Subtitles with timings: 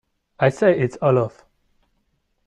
[0.39, 1.45] I say, it's all off.